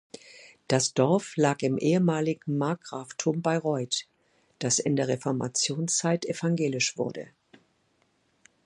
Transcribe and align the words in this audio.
Das 0.67 0.95
Dorf 0.95 1.37
lag 1.37 1.61
im 1.61 1.77
ehemaligen 1.77 2.57
Markgraftum 2.57 3.43
Bayreuth, 3.43 4.07
das 4.57 4.79
in 4.79 4.95
der 4.95 5.07
Reformationszeit 5.07 6.25
evangelisch 6.25 6.97
wurde. 6.97 7.27